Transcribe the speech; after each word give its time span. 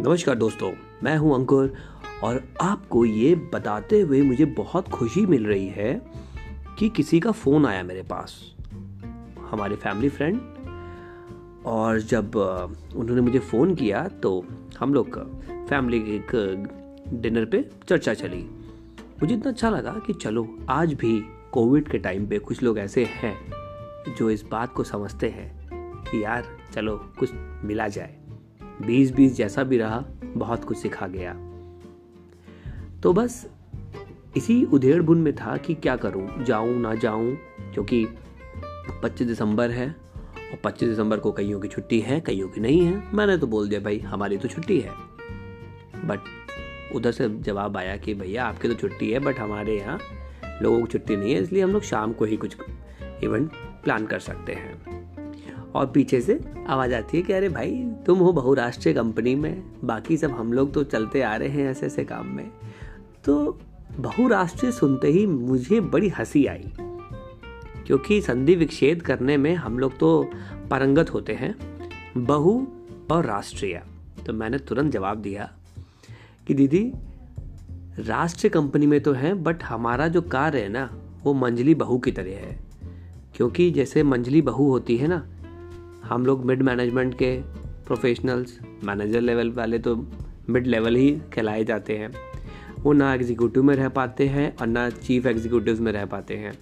नमस्कार 0.00 0.34
दोस्तों, 0.34 0.70
मैं 1.02 1.16
हूँ 1.16 1.34
अंकुर 1.34 1.72
और 2.24 2.40
आपको 2.62 3.04
ये 3.04 3.34
बताते 3.54 4.00
हुए 4.00 4.20
मुझे 4.22 4.44
बहुत 4.44 4.88
खुशी 4.88 5.24
मिल 5.26 5.46
रही 5.46 5.66
है 5.66 5.92
कि 6.78 6.88
किसी 6.88 7.18
का 7.20 7.30
फ़ोन 7.30 7.66
आया 7.66 7.82
मेरे 7.82 8.02
पास, 8.02 8.34
हमारे 9.50 9.76
फैमिली 9.76 10.08
फ्रेंड 10.08 11.64
और 11.66 11.98
जब 12.00 12.36
उन्होंने 12.96 13.20
मुझे 13.20 13.38
फ़ोन 13.38 13.74
किया 13.74 14.06
तो 14.22 14.44
हम 14.78 14.94
लोग 14.94 15.18
फैमिली 15.68 16.00
के 16.00 16.14
एक 16.14 17.08
डिनर 17.14 17.44
पे 17.44 17.64
चर्चा 17.88 18.14
चली। 18.14 18.42
मुझे 19.20 19.34
इतना 19.34 19.50
अच्छा 19.50 19.70
लगा 19.70 19.96
कि 20.06 20.12
चलो, 20.12 20.46
आज 20.70 20.94
भी 20.94 21.20
कोविड 21.52 21.88
के 21.88 21.98
टाइम 21.98 22.26
पे 22.26 22.38
कुछ 22.38 22.62
लोग 22.62 22.78
ऐसे 22.78 23.04
हैं 23.12 23.36
जो 24.18 24.30
इस 24.30 24.44
बात 24.52 24.72
को 24.72 24.84
समझते 24.84 25.28
हैं 25.30 25.50
कि 26.04 26.24
यार, 26.24 26.44
चलो 26.74 26.96
कुछ 27.18 27.30
मिला 27.64 27.88
जाए। 27.88 28.16
बीस 28.86 29.14
बीस 29.14 29.36
जैसा 29.36 29.62
भी 29.62 29.78
रहा, 29.78 30.04
बहुत 30.24 30.64
कुछ 30.64 30.78
सिखा 30.78 31.06
गया। 31.06 31.32
तो 33.02 33.12
बस 33.12 33.50
इसी 34.36 34.64
उधेड़ 34.64 35.02
बुन 35.02 35.18
में 35.18 35.36
था 35.36 35.56
कि 35.56 35.74
क्या 35.74 35.96
करूँ, 35.96 36.44
जाऊँ 36.44 36.80
ना 36.80 36.94
जाऊँ, 36.94 37.34
क्योंकि 37.74 38.06
25 39.02 39.26
दिसंबर 39.26 39.70
है 39.70 39.88
और 40.52 40.58
25 40.64 40.88
दिसंबर 40.88 41.18
को 41.18 41.32
कईयों 41.32 41.60
की 41.60 41.68
छुट्टी 41.68 42.00
है, 42.00 42.20
कईयों 42.20 42.48
की 42.48 42.60
नहीं 42.60 42.80
है। 42.80 43.02
मैंने 43.14 43.36
तो 43.36 43.46
बोल 43.46 43.68
दिया, 43.68 43.80
भाई, 43.80 43.98
हमारी 43.98 44.36
तो 44.36 44.48
छुट्टी 44.48 44.80
है। 44.80 44.92
बट 46.04 46.18
उधर 46.94 47.12
से 47.12 47.28
जवाब 47.28 47.76
आया 47.76 47.96
कि, 47.96 48.14
भैया, 48.14 48.44
आपकी 48.44 48.68
तो 48.68 48.74
छुट्टी 48.74 49.10
है 49.10 49.18
बट 49.18 49.38
हमारे 49.38 49.78
यहाँ 49.78 49.98
लोगों 50.62 50.78
की 50.80 50.86
छुट्टी 50.86 51.16
नहीं 51.16 51.34
है, 51.34 51.42
इसलिए 51.42 51.62
हम 51.62 51.70
लोग 51.70 51.82
शाम 51.82 52.12
को 52.12 52.24
ही 52.24 52.36
कुछ 52.36 52.56
इवेंट 53.24 53.50
प्लान 53.84 54.06
कर 54.06 54.18
सकते 54.18 54.52
हैं। 54.52 54.87
और 55.74 55.86
पीछे 55.86 56.20
से 56.20 56.40
आवाज़ 56.68 56.94
आती 56.94 57.16
है 57.16 57.22
कि 57.22 57.32
अरे 57.32 57.48
भाई, 57.48 57.84
तुम 58.06 58.18
हो 58.18 58.32
बहुराष्ट्रीय 58.32 58.94
कंपनी 58.94 59.34
में, 59.34 59.62
बाकी 59.84 60.16
सब 60.16 60.30
हम 60.30 60.52
लोग 60.52 60.72
तो 60.72 60.84
चलते 60.84 61.22
आ 61.22 61.36
रहे 61.36 61.48
हैं 61.48 61.70
ऐसे 61.70 61.86
ऐसे 61.86 62.04
काम 62.04 62.26
में। 62.26 62.50
तो 63.24 63.58
बहुराष्ट्रीय 63.96 64.72
सुनते 64.72 65.08
ही 65.08 65.26
मुझे 65.26 65.80
बड़ी 65.80 66.08
हँसी 66.08 66.46
आई, 66.46 66.72
क्योंकि 67.86 68.20
संधि 68.20 68.54
विक्षेद 68.54 69.02
करने 69.02 69.36
में 69.36 69.54
हम 69.54 69.78
लोग 69.78 69.98
तो 69.98 70.30
परंगत 70.70 71.10
होते 71.14 71.32
हैं, 71.32 71.54
बहु 72.16 72.64
और 73.10 73.24
राष्ट्रीय। 73.24 73.82
तो 74.26 74.32
मैंने 74.32 74.58
तुरंत 74.58 74.92
जवाब 74.92 75.18
दिया 75.18 75.52
कि 76.46 76.54
दीदी, 76.54 76.92
राष्ट्रीय 77.98 78.50
कंपनी 78.50 78.86
में 78.86 79.00
तो 79.00 79.12
है, 79.12 79.34
बट 79.34 79.62
हमारा 79.62 80.08
जो 80.08 80.22
कार्य 80.22 80.60
है 80.60 80.68
ना, 80.68 80.90
वो 81.24 81.34
मंजली 81.34 81.74
बहू 81.74 81.98
की 81.98 82.12
तरह 82.12 82.30
है। 82.30 82.58
क्योंकि 83.34 83.70
जैसे 83.70 84.02
मंजली 84.02 84.42
बहू 84.42 84.70
होती 84.70 84.96
है 84.96 85.08
ना 85.08 85.26
हम 86.04 86.26
लोग 86.26 86.44
मिड 86.44 86.62
मैनेजमेंट 86.62 87.14
के 87.14 87.36
प्रोफेशनल्स 87.86 88.58
मैनेजर 88.84 89.20
लेवल 89.20 89.50
वाले 89.50 89.78
तो 89.78 89.94
मिड 90.50 90.66
लेवल 90.66 90.94
ही 90.94 91.10
कहलाए 91.34 91.64
जाते 91.64 91.96
हैं। 91.96 92.12
वो 92.78 92.92
ना 92.92 93.14
एग्जीक्यूटिव 93.14 93.62
में 93.62 93.74
रह 93.76 93.88
पाते 93.88 94.26
हैं 94.26 94.56
और 94.56 94.66
ना 94.66 94.88
चीफ 94.90 95.26
एग्जीक्यूटिव 95.26 95.82
में 95.82 95.92
रह 95.92 96.04
पाते 96.04 96.36
हैं। 96.36 96.58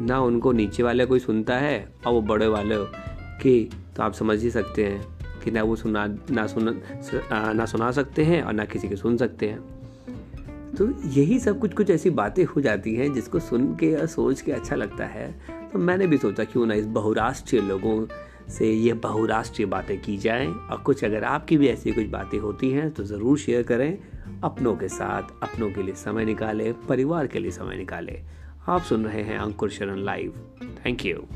ना 0.00 0.20
उनको 0.20 0.52
नीचे 0.52 0.82
वाले 0.82 1.06
कोई 1.06 1.18
सुनता 1.18 1.56
है 1.56 1.92
और 2.06 2.12
वो 2.12 2.20
बड़े 2.22 2.46
वाले 2.46 2.76
कि 3.42 3.70
तो 3.96 4.02
आप 4.02 4.12
समझ 4.12 4.42
ही 4.42 4.50
सकते 4.50 4.84
हैं 4.84 5.16
कि 5.44 5.50
ना 5.50 5.62
वो 5.62 5.76
सुना, 5.76 6.06
ना 6.30 6.46
सुन 6.46 6.80
ना 7.30 7.66
सुना 7.66 7.90
सकते 7.90 8.24
हैं 8.24 8.42
और 8.42 8.52
ना 8.52 8.64
किसी 8.64 8.88
के 8.88 8.96
सुन 8.96 9.16
सकते 9.16 9.48
हैं। 9.48 9.60
तो 10.76 10.88
यही 11.10 11.38
सब 11.38 11.58
कुछ 11.58 11.74
कुछ 11.74 11.90
ऐसी 11.90 12.10
बातें 12.10 12.44
हो 12.44 12.60
जाती 12.60 12.94
हैं 12.94 13.12
जिसको 13.14 13.38
सुन 13.38 13.74
के 13.76 13.86
या 13.86 14.06
सोच 14.06 14.40
के 14.40 14.52
अच्छा 14.52 14.76
लगता 14.76 15.04
है। 15.04 15.30
तो 15.72 15.78
मैंने 15.78 16.06
भी 16.06 16.18
सोचा 16.18 16.44
क्यों 16.44 16.66
ना 16.66 16.74
इस 16.74 16.86
बहुराष्ट्रीय 16.86 17.62
लोगों 17.62 18.06
से 18.50 18.70
ये 18.72 18.92
बहुराष्ट्रीय 18.92 19.66
बातें 19.66 20.00
की 20.02 20.16
जाएँ 20.16 20.46
और 20.46 20.78
कुछ 20.78 21.04
अगर 21.04 21.24
आपकी 21.24 21.56
भी 21.56 21.68
ऐसी 21.68 21.92
कुछ 21.92 22.06
बातें 22.06 22.38
होती 22.38 22.70
हैं 22.70 22.90
तो 22.90 23.04
ज़रूर 23.04 23.38
शेयर 23.38 23.62
करें। 23.62 23.98
अपनों 24.44 24.76
के 24.76 24.88
साथ, 24.88 25.22
अपनों 25.42 25.70
के 25.70 25.82
लिए 25.82 25.94
समय 25.94 26.24
निकालें, 26.24 26.72
परिवार 26.86 27.26
के 27.26 27.38
लिए 27.38 27.50
समय 27.50 27.76
निकालें। 27.76 28.16
आप 28.68 28.82
सुन 28.82 29.04
रहे 29.04 29.22
हैं 29.22 29.38
अंकुर 29.38 29.70
शरण 29.70 30.04
लाइव 30.04 30.34
थैंक 30.86 31.06
यू 31.06 31.26